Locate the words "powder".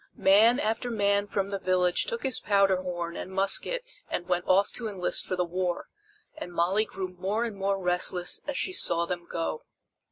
2.39-2.77